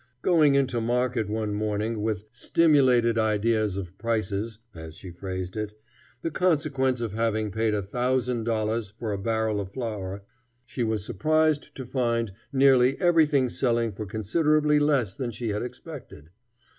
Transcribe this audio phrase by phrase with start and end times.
[0.23, 5.75] Going into market one morning with "stimulated ideas of prices," as she phrased it,
[6.23, 10.23] the consequence of having paid a thousand dollars for a barrel of flour,
[10.65, 16.31] she was surprised to find nearly everything selling for considerably less than she had expected.